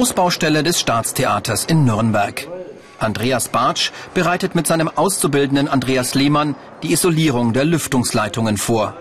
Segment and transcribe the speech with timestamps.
[0.00, 2.48] Großbaustelle des Staatstheaters in Nürnberg.
[2.98, 8.96] Andreas Bartsch bereitet mit seinem Auszubildenden Andreas Lehmann die Isolierung der Lüftungsleitungen vor.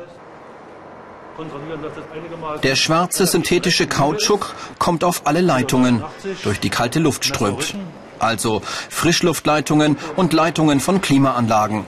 [2.64, 6.04] Der schwarze synthetische Kautschuk kommt auf alle Leitungen,
[6.44, 7.76] durch die kalte Luft strömt.
[8.20, 11.86] Also Frischluftleitungen und Leitungen von Klimaanlagen.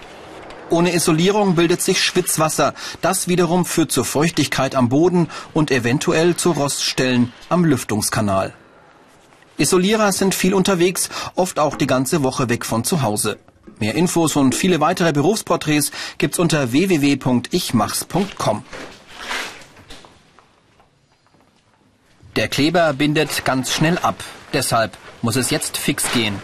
[0.69, 2.73] Ohne Isolierung bildet sich Schwitzwasser.
[3.01, 8.53] Das wiederum führt zur Feuchtigkeit am Boden und eventuell zu Roststellen am Lüftungskanal.
[9.57, 13.37] Isolierer sind viel unterwegs, oft auch die ganze Woche weg von zu Hause.
[13.79, 18.63] Mehr Infos und viele weitere Berufsporträts gibt's unter www.ichmachs.com.
[22.35, 24.23] Der Kleber bindet ganz schnell ab.
[24.53, 26.39] Deshalb muss es jetzt fix gehen.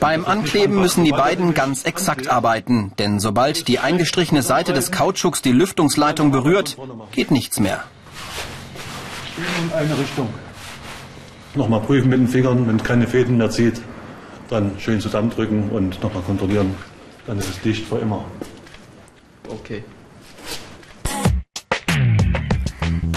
[0.00, 5.42] Beim Ankleben müssen die beiden ganz exakt arbeiten, denn sobald die eingestrichene Seite des Kautschuks
[5.42, 6.76] die Lüftungsleitung berührt,
[7.12, 7.84] geht nichts mehr.
[9.36, 10.28] In eine Richtung.
[11.54, 13.80] Nochmal prüfen mit den Fingern, wenn keine Fäden mehr zieht,
[14.48, 16.74] dann schön zusammendrücken und nochmal kontrollieren.
[17.26, 18.24] Dann ist es dicht für immer.
[19.48, 19.82] Okay.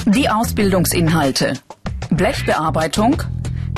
[0.05, 1.53] Die Ausbildungsinhalte.
[2.09, 3.21] Blechbearbeitung,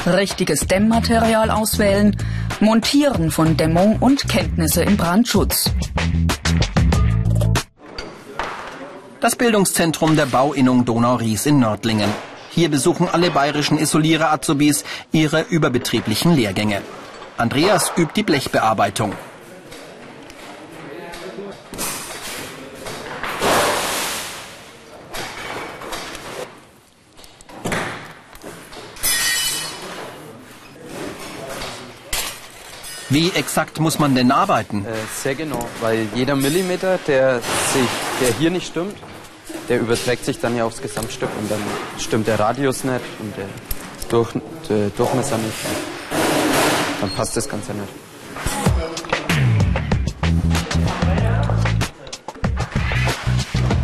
[0.06, 2.16] richtiges Dämmmaterial auswählen,
[2.62, 5.72] Montieren von Dämmung und Kenntnisse im Brandschutz.
[9.20, 12.12] Das Bildungszentrum der Bauinnung Donau-Ries in Nördlingen.
[12.52, 16.84] Hier besuchen alle bayerischen Isolierer-Azubis ihre überbetrieblichen Lehrgänge.
[17.36, 19.14] Andreas übt die Blechbearbeitung.
[33.12, 34.86] Wie exakt muss man denn arbeiten?
[34.86, 37.42] Äh, sehr genau, weil jeder Millimeter, der,
[37.74, 37.90] sich,
[38.22, 38.96] der hier nicht stimmt,
[39.68, 41.60] der überträgt sich dann ja aufs Gesamtstück und dann
[42.00, 43.48] stimmt der Radius nicht und der,
[44.08, 44.30] Durch,
[44.70, 45.58] der Durchmesser nicht.
[47.02, 47.90] Dann passt das Ganze nicht.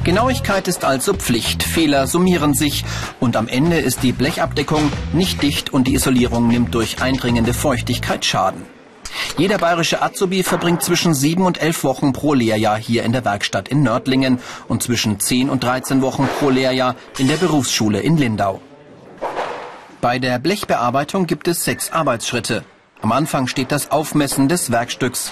[0.05, 2.85] Genauigkeit ist also Pflicht, Fehler summieren sich
[3.19, 8.23] und am Ende ist die Blechabdeckung nicht dicht und die Isolierung nimmt durch eindringende Feuchtigkeit
[8.23, 8.76] Schaden.
[9.37, 13.67] Jeder bayerische Azubi verbringt zwischen sieben und elf Wochen pro Lehrjahr hier in der Werkstatt
[13.67, 18.61] in Nördlingen und zwischen zehn und 13 Wochen pro Lehrjahr in der Berufsschule in Lindau.
[20.01, 22.63] Bei der Blechbearbeitung gibt es sechs Arbeitsschritte.
[23.01, 25.31] Am Anfang steht das Aufmessen des Werkstücks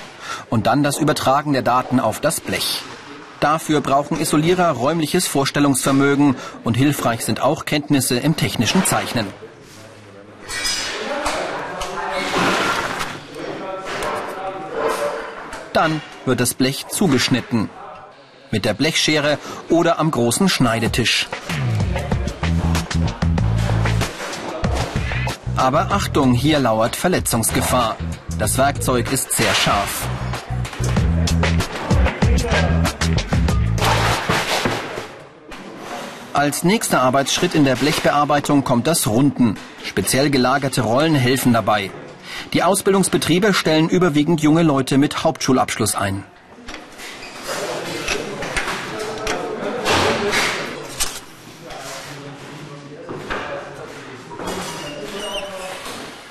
[0.50, 2.82] und dann das Übertragen der Daten auf das Blech.
[3.40, 9.28] Dafür brauchen Isolierer räumliches Vorstellungsvermögen und hilfreich sind auch Kenntnisse im technischen Zeichnen.
[15.76, 17.70] Dann wird das Blech zugeschnitten.
[18.50, 19.38] Mit der Blechschere
[19.68, 21.28] oder am großen Schneidetisch.
[25.58, 27.98] Aber Achtung, hier lauert Verletzungsgefahr.
[28.40, 30.08] Das Werkzeug ist sehr scharf.
[36.32, 39.58] Als nächster Arbeitsschritt in der Blechbearbeitung kommt das Runden.
[39.84, 41.92] Speziell gelagerte Rollen helfen dabei.
[42.54, 46.24] Die Ausbildungsbetriebe stellen überwiegend junge Leute mit Hauptschulabschluss ein.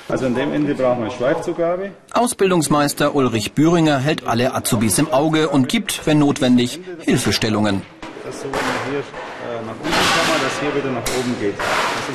[0.07, 1.91] Also an dem Ende brauchen wir Schweifzugabe.
[2.13, 7.81] Ausbildungsmeister Ulrich Büringer hält alle Azubis im Auge und gibt, wenn notwendig, Hilfestellungen.
[8.25, 8.59] Das so, wenn wir
[8.91, 9.94] hier äh, nach
[10.55, 11.55] dass hier wieder nach oben geht.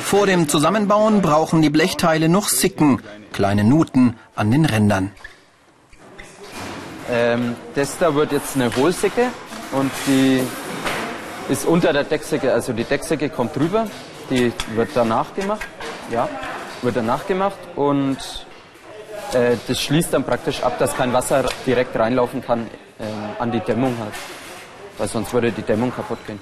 [0.03, 3.01] Vor dem Zusammenbauen brauchen die Blechteile noch Sicken,
[3.33, 5.11] kleine Nuten an den Rändern.
[7.09, 9.27] Ähm, das da wird jetzt eine Hohlsicke
[9.73, 10.41] und die
[11.49, 13.87] ist unter der Decksicke, also die Decksicke kommt drüber,
[14.29, 15.67] die wird danach gemacht,
[16.09, 16.29] ja,
[16.81, 18.17] wird danach gemacht und
[19.33, 22.67] äh, das schließt dann praktisch ab, dass kein Wasser direkt reinlaufen kann
[22.99, 24.13] äh, an die Dämmung halt,
[24.97, 26.39] weil sonst würde die Dämmung kaputt gehen.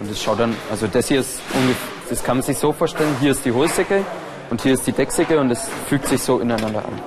[0.00, 3.14] Und das schaut dann, also das hier ist ungefähr, das kann man sich so vorstellen,
[3.20, 4.04] hier ist die Hohlsäcke
[4.48, 7.00] und hier ist die Decksäcke und es fügt sich so ineinander an.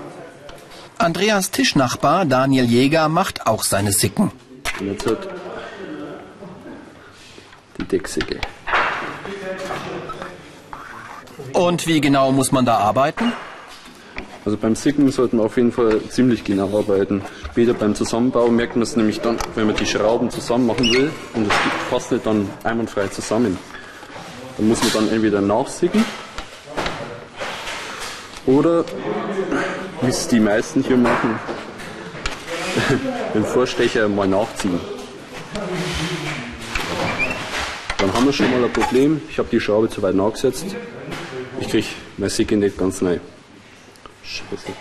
[1.00, 4.32] Andreas Tischnachbar Daniel Jäger macht auch seine Sicken.
[4.80, 5.28] Und jetzt hat
[7.80, 8.40] die Decksäcke.
[11.54, 13.34] Und wie genau muss man da arbeiten?
[14.46, 17.22] Also beim Sicken sollte man auf jeden Fall ziemlich genau arbeiten.
[17.52, 21.12] Später beim Zusammenbau merkt man es nämlich dann, wenn man die Schrauben zusammen machen will
[21.34, 21.54] und es
[21.90, 23.58] passt nicht dann einwandfrei zusammen.
[24.58, 26.04] Dann muss man dann entweder nachsicken
[28.46, 28.84] oder,
[30.02, 31.40] wie es die meisten hier machen,
[33.34, 34.80] den Vorstecher mal nachziehen.
[38.24, 39.22] haben wir schon mal ein Problem.
[39.30, 40.66] Ich habe die Schraube zu weit nachgesetzt.
[41.60, 41.88] Ich kriege
[42.18, 43.20] mein Säcke nicht ganz neu.
[44.24, 44.74] Scheiße.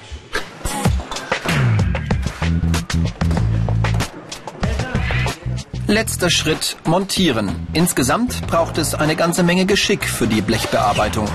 [5.89, 7.67] Letzter Schritt, montieren.
[7.73, 11.29] Insgesamt braucht es eine ganze Menge Geschick für die Blechbearbeitung.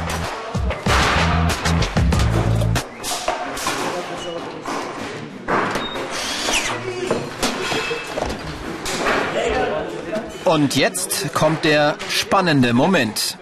[10.45, 13.38] Und jetzt kommt der spannende Moment.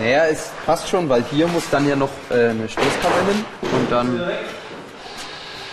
[0.00, 3.92] Naja, es passt schon, weil hier muss dann ja noch äh, eine Stoßkappe hin und
[3.92, 4.30] dann,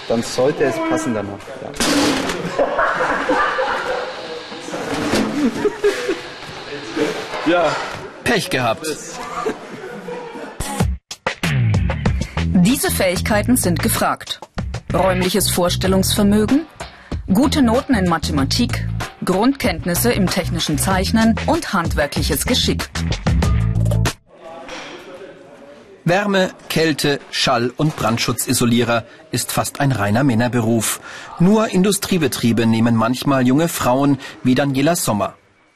[0.10, 1.40] dann sollte es passen danach.
[1.62, 1.70] Ja.
[7.46, 7.74] Ja,
[8.26, 8.86] Pech gehabt.
[12.46, 14.42] Diese Fähigkeiten sind gefragt.
[14.94, 16.66] Räumliches Vorstellungsvermögen,
[17.34, 18.86] gute Noten in Mathematik,
[19.24, 22.90] Grundkenntnisse im technischen Zeichnen und handwerkliches Geschick.
[26.08, 31.02] Wärme, Kälte, Schall- und Brandschutzisolierer ist fast ein reiner Männerberuf.
[31.40, 35.34] Nur Industriebetriebe nehmen manchmal junge Frauen wie Daniela Sommer.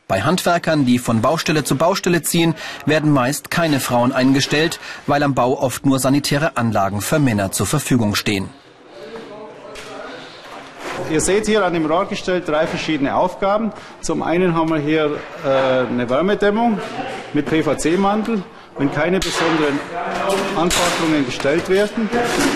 [0.08, 2.56] Bei Handwerkern, die von Baustelle zu Baustelle ziehen,
[2.86, 7.66] werden meist keine Frauen eingestellt, weil am Bau oft nur sanitäre Anlagen für Männer zur
[7.66, 8.50] Verfügung stehen.
[11.10, 13.74] Ihr seht hier an dem Rohrgestell drei verschiedene Aufgaben.
[14.00, 16.80] Zum einen haben wir hier äh, eine Wärmedämmung
[17.34, 18.44] mit PVC-Mantel,
[18.78, 19.80] wenn keine besonderen
[20.56, 22.10] Anforderungen gestellt werden.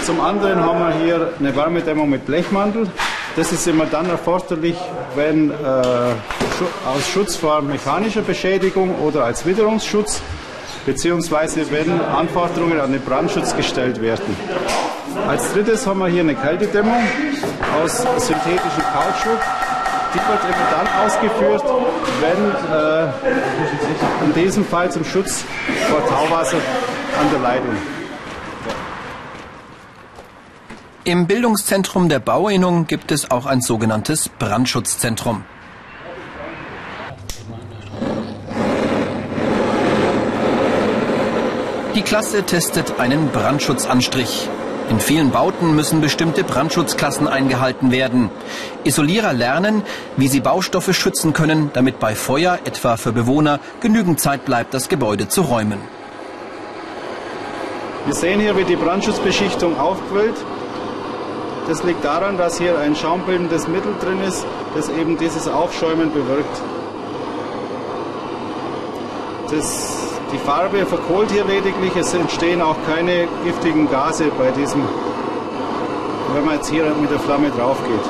[0.03, 2.87] Zum anderen haben wir hier eine Wärmedämmung mit Blechmantel.
[3.35, 4.77] Das ist immer dann erforderlich,
[5.15, 10.21] wenn äh, aus Schutz vor mechanischer Beschädigung oder als Witterungsschutz
[10.85, 14.35] beziehungsweise wenn Anforderungen an den Brandschutz gestellt werden.
[15.27, 17.01] Als drittes haben wir hier eine Kältedämmung
[17.81, 19.39] aus synthetischem Kautschuk.
[20.15, 21.63] Die wird immer dann ausgeführt,
[22.21, 22.41] wenn
[22.71, 25.43] äh, in diesem Fall zum Schutz
[25.89, 26.57] vor Tauwasser
[27.19, 27.75] an der Leitung.
[31.03, 35.43] Im Bildungszentrum der Bauinnung gibt es auch ein sogenanntes Brandschutzzentrum.
[41.93, 44.49] Die Klasse testet einen Brandschutzanstrich.
[44.89, 48.29] In vielen Bauten müssen bestimmte Brandschutzklassen eingehalten werden.
[48.83, 49.81] Isolierer lernen,
[50.15, 54.87] wie sie Baustoffe schützen können, damit bei Feuer, etwa für Bewohner, genügend Zeit bleibt, das
[54.87, 55.79] Gebäude zu räumen.
[58.05, 60.35] Wir sehen hier, wie die Brandschutzbeschichtung aufquillt.
[61.67, 64.45] Das liegt daran, dass hier ein schaumbildendes Mittel drin ist,
[64.75, 66.61] das eben dieses Aufschäumen bewirkt.
[69.49, 74.81] Das, die Farbe verkohlt hier lediglich, es entstehen auch keine giftigen Gase bei diesem,
[76.33, 78.05] wenn man jetzt hier mit der Flamme drauf geht.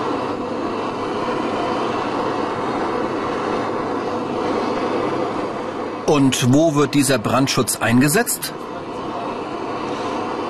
[6.08, 8.54] Und wo wird dieser Brandschutz eingesetzt?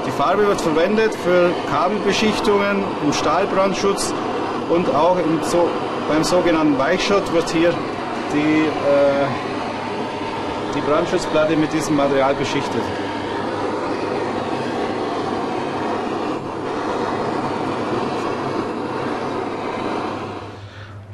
[0.06, 4.13] Die Farbe wird verwendet für Kabelbeschichtungen, im Stahlbrandschutz
[4.70, 5.68] und auch so,
[6.10, 7.74] beim sogenannten Weichschott wird hier
[8.34, 9.55] die, äh,
[10.75, 12.82] die Brandschutzplatte mit diesem Material beschichtet.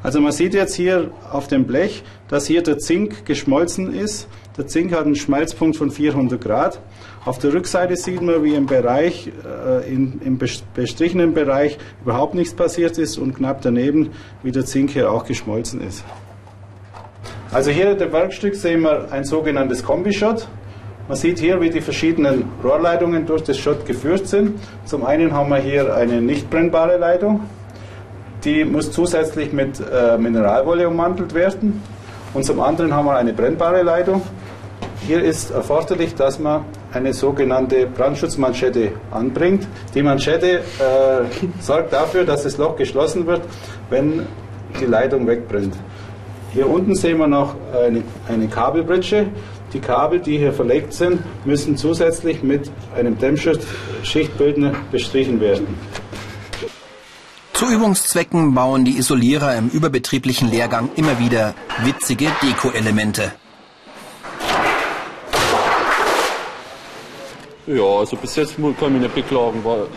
[0.04, 4.28] Also man sieht jetzt hier auf dem Blech, dass hier der Zink geschmolzen ist.
[4.58, 6.80] Der Zink hat einen Schmelzpunkt von 400 Grad.
[7.24, 12.34] Auf der Rückseite sieht man, wie im Bereich, äh, in, im bes- bestrichenen Bereich überhaupt
[12.34, 14.10] nichts passiert ist und knapp daneben,
[14.42, 16.04] wie der Zink hier auch geschmolzen ist.
[17.54, 20.48] Also hier in dem Werkstück sehen wir ein sogenanntes Kombischott.
[21.10, 24.58] Man sieht hier, wie die verschiedenen Rohrleitungen durch das Schott geführt sind.
[24.86, 27.42] Zum einen haben wir hier eine nicht brennbare Leitung.
[28.46, 31.84] Die muss zusätzlich mit äh, Mineralwolle ummantelt werden.
[32.34, 34.22] Und zum anderen haben wir eine brennbare Leitung.
[35.06, 39.68] Hier ist erforderlich, dass man eine sogenannte Brandschutzmanschette anbringt.
[39.94, 40.62] Die Manschette äh,
[41.60, 43.42] sorgt dafür, dass das Loch geschlossen wird,
[43.90, 44.26] wenn
[44.80, 45.76] die Leitung wegbrennt.
[46.54, 49.28] Hier unten sehen wir noch eine, eine Kabelbritsche.
[49.72, 55.68] Die Kabel, die hier verlegt sind, müssen zusätzlich mit einem Dämmschichtbildner bestrichen werden.
[57.54, 61.54] Zu Übungszwecken bauen die Isolierer im überbetrieblichen Lehrgang immer wieder
[61.84, 63.32] witzige Deko-Elemente.
[67.68, 69.64] Ja, also bis jetzt kann ich mich nicht beklagen.
[69.64, 69.88] War,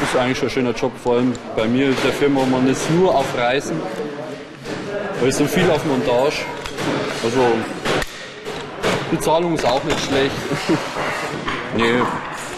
[0.00, 2.44] ist eigentlich schon ein schöner Job, vor allem bei mir in der Firma.
[2.46, 3.80] Man ist nur auf Reisen.
[5.20, 6.42] Da ist so viel auf Montage.
[7.24, 7.40] Also,
[9.10, 10.34] Bezahlung ist auch nicht schlecht.
[11.76, 11.98] nee,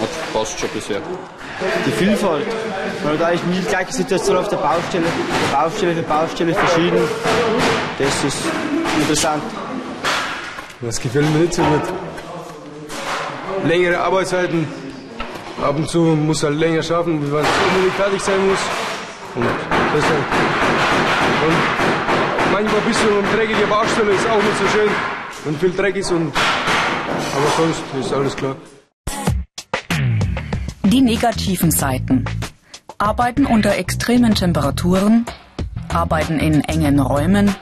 [0.01, 1.01] hat passt schon bisher.
[1.87, 2.47] die Vielfalt.
[3.05, 5.07] Man hat eigentlich nie die gleiche Situation auf der Baustelle.
[5.53, 7.01] Baustelle für Baustelle verschieden.
[7.99, 8.39] Das ist
[9.01, 9.43] interessant.
[10.81, 11.83] Das gefällt mir nicht so gut.
[13.65, 14.67] Längere Arbeitszeiten.
[15.63, 18.59] Ab und zu muss er länger schaffen, weil es unbedingt fertig sein muss.
[19.35, 19.45] Und
[19.95, 20.25] deshalb.
[21.47, 21.98] Und
[22.53, 24.91] manchmal ein bisschen dreckige Baustelle ist auch nicht so schön,
[25.45, 26.11] wenn viel Dreck ist.
[26.11, 26.33] Und,
[27.37, 28.57] aber sonst ist alles klar.
[30.85, 32.25] Die negativen Seiten.
[32.99, 35.25] Arbeiten unter extremen Temperaturen,
[35.89, 37.55] Arbeiten in engen Räumen,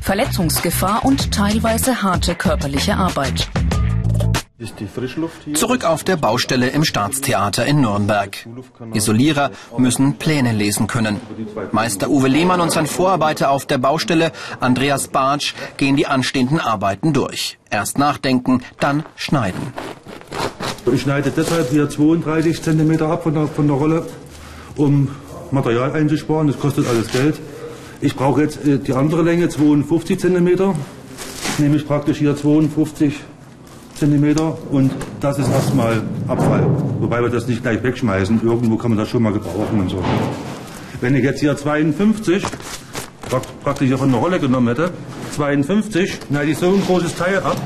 [0.00, 3.48] Verletzungsgefahr und teilweise harte körperliche Arbeit.
[5.54, 8.46] Zurück auf der Baustelle im Staatstheater in Nürnberg.
[8.92, 11.18] Isolierer müssen Pläne lesen können.
[11.72, 17.14] Meister Uwe Lehmann und sein Vorarbeiter auf der Baustelle, Andreas Bartsch, gehen die anstehenden Arbeiten
[17.14, 17.58] durch.
[17.70, 19.72] Erst nachdenken, dann schneiden.
[20.92, 24.06] Ich schneide deshalb hier 32 cm ab von der, von der Rolle,
[24.76, 25.08] um
[25.52, 26.48] Material einzusparen.
[26.48, 27.40] Das kostet alles Geld.
[28.02, 30.74] Ich brauche jetzt äh, die andere Länge, 52 cm.
[31.56, 33.39] Nehme ich praktisch hier 52 cm
[34.70, 36.66] und das ist erstmal Abfall.
[37.00, 38.40] Wobei wir das nicht gleich wegschmeißen.
[38.42, 40.02] Irgendwo kann man das schon mal gebrauchen und so.
[41.00, 42.44] Wenn ich jetzt hier 52
[43.62, 44.90] praktisch hier von der Rolle genommen hätte,
[45.36, 47.56] 52, schneide ich so ein großes Teil ab.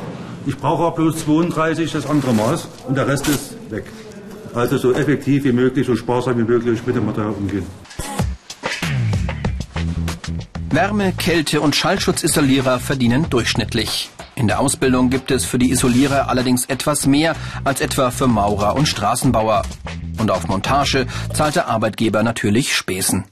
[0.47, 3.85] Ich brauche auch bloß 32 das andere Maß und der Rest ist weg.
[4.55, 7.67] Also so effektiv wie möglich, so sparsam wie möglich mit dem Material umgehen.
[10.71, 14.11] Wärme, Kälte und Schallschutzisolierer verdienen durchschnittlich.
[14.37, 18.75] In der Ausbildung gibt es für die Isolierer allerdings etwas mehr als etwa für Maurer
[18.75, 19.63] und Straßenbauer.
[20.19, 23.25] Und auf Montage zahlt der Arbeitgeber natürlich Späßen.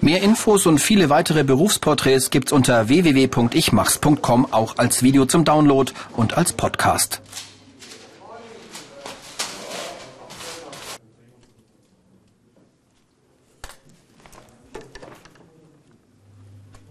[0.00, 6.36] Mehr Infos und viele weitere Berufsporträts gibt's unter www.ichmachs.com auch als Video zum Download und
[6.36, 7.22] als Podcast.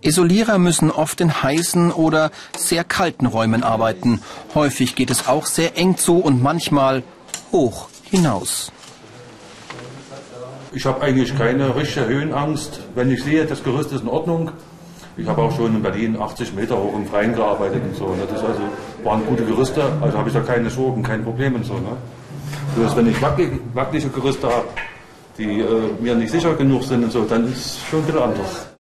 [0.06, 4.22] Isolierer müssen oft in heißen oder sehr kalten Räumen arbeiten.
[4.54, 7.02] Häufig geht es auch sehr eng zu und manchmal
[7.52, 8.72] hoch hinaus.
[10.74, 12.82] Ich habe eigentlich keine richtige Höhenangst.
[12.94, 14.52] Wenn ich sehe, das Gerüst ist in Ordnung.
[15.18, 18.16] Ich habe auch schon in Berlin 80 Meter hoch im Freien gearbeitet und so.
[18.30, 18.62] Das ist also,
[19.04, 21.74] waren gute Gerüste, also habe ich da keine Sorgen, kein Problem und so.
[21.74, 21.98] Ne?
[22.76, 24.68] Bloß wenn ich wackelige, wackelige Gerüste habe,
[25.38, 25.66] die äh,
[26.00, 28.75] mir nicht sicher genug sind und so, dann ist es schon wieder anders.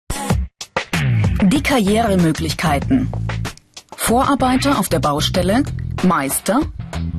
[1.53, 3.11] Die Karrieremöglichkeiten.
[3.95, 5.61] Vorarbeiter auf der Baustelle,
[6.01, 6.61] Meister,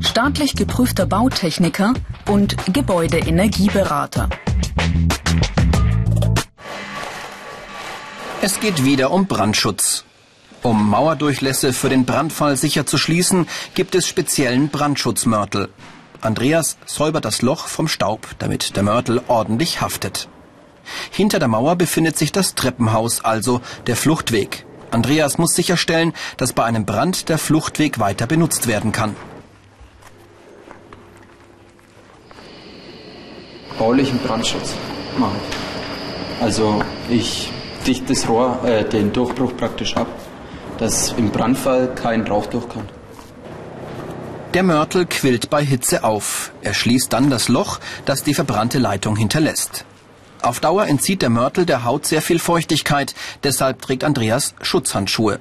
[0.01, 1.95] staatlich geprüfter Bautechniker
[2.29, 4.29] und Gebäudeenergieberater.
[8.43, 10.05] Es geht wieder um Brandschutz.
[10.65, 15.69] Um Mauerdurchlässe für den Brandfall sicher zu schließen, gibt es speziellen Brandschutzmörtel.
[16.23, 20.29] Andreas säubert das Loch vom Staub, damit der Mörtel ordentlich haftet.
[21.11, 24.65] Hinter der Mauer befindet sich das Treppenhaus, also der Fluchtweg.
[24.91, 29.17] Andreas muss sicherstellen, dass bei einem Brand der Fluchtweg weiter benutzt werden kann.
[33.79, 34.75] Baulichen Brandschutz
[35.19, 36.43] mache ich.
[36.43, 37.51] Also ich
[37.87, 40.07] dichte das Rohr, äh, den Durchbruch praktisch ab,
[40.79, 42.89] dass im Brandfall kein Rauch durch kann.
[44.55, 46.53] Der Mörtel quillt bei Hitze auf.
[46.63, 49.85] Er schließt dann das Loch, das die verbrannte Leitung hinterlässt.
[50.45, 55.41] Auf Dauer entzieht der Mörtel der Haut sehr viel Feuchtigkeit, deshalb trägt Andreas Schutzhandschuhe.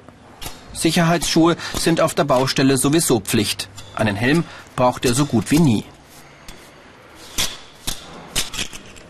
[0.72, 3.68] Sicherheitsschuhe sind auf der Baustelle sowieso Pflicht.
[3.94, 4.44] Einen Helm
[4.76, 5.84] braucht er so gut wie nie.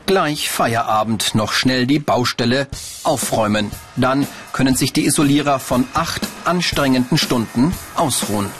[0.06, 2.66] Gleich Feierabend, noch schnell die Baustelle
[3.04, 3.70] aufräumen.
[3.94, 8.50] Dann können sich die Isolierer von acht anstrengenden Stunden ausruhen.